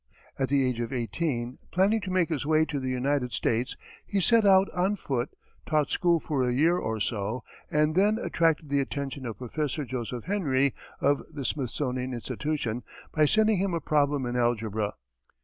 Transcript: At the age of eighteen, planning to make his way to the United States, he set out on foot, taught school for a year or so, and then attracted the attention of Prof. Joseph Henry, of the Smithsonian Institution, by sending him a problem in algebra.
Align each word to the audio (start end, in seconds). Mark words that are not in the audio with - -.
At 0.39 0.49
the 0.49 0.65
age 0.67 0.79
of 0.79 0.91
eighteen, 0.91 1.59
planning 1.69 2.01
to 2.01 2.09
make 2.09 2.29
his 2.29 2.43
way 2.43 2.65
to 2.65 2.79
the 2.79 2.89
United 2.89 3.33
States, 3.33 3.77
he 4.03 4.19
set 4.19 4.45
out 4.47 4.67
on 4.71 4.95
foot, 4.95 5.29
taught 5.67 5.91
school 5.91 6.19
for 6.19 6.41
a 6.41 6.51
year 6.51 6.75
or 6.75 6.99
so, 6.99 7.43
and 7.69 7.93
then 7.93 8.17
attracted 8.17 8.69
the 8.69 8.79
attention 8.79 9.27
of 9.27 9.37
Prof. 9.37 9.53
Joseph 9.87 10.23
Henry, 10.23 10.73
of 11.01 11.21
the 11.29 11.45
Smithsonian 11.45 12.15
Institution, 12.15 12.81
by 13.13 13.25
sending 13.27 13.59
him 13.59 13.75
a 13.75 13.79
problem 13.79 14.25
in 14.25 14.35
algebra. 14.35 14.93